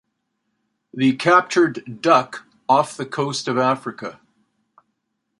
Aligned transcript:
The 0.91 1.15
captured 1.15 2.01
"Duck" 2.01 2.47
off 2.67 2.97
the 2.97 3.05
coast 3.05 3.47
of 3.47 3.59
Africa. 3.59 4.19